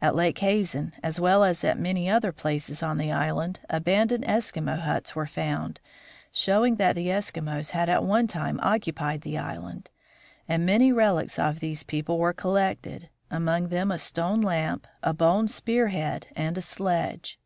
At 0.00 0.14
Lake 0.14 0.38
Hazen, 0.38 0.92
as 1.02 1.18
well 1.18 1.42
as 1.42 1.64
at 1.64 1.76
many 1.76 2.08
other 2.08 2.30
places 2.30 2.84
on 2.84 2.98
the 2.98 3.10
island, 3.10 3.58
abandoned 3.68 4.22
Eskimo 4.24 4.78
huts 4.78 5.16
were 5.16 5.26
found, 5.26 5.80
showing 6.30 6.76
that 6.76 6.94
the 6.94 7.08
Eskimos 7.08 7.72
had 7.72 7.88
at 7.88 8.04
one 8.04 8.28
time 8.28 8.60
occupied 8.62 9.22
the 9.22 9.36
island; 9.38 9.90
and 10.48 10.64
many 10.64 10.92
relics 10.92 11.36
of 11.36 11.58
these 11.58 11.82
people 11.82 12.16
were 12.20 12.32
collected, 12.32 13.08
among 13.28 13.66
them 13.70 13.90
a 13.90 13.98
stone 13.98 14.40
lamp, 14.40 14.86
a 15.02 15.12
bone 15.12 15.48
spear 15.48 15.88
head, 15.88 16.28
and 16.36 16.56
a 16.56 16.62
sledge. 16.62 17.40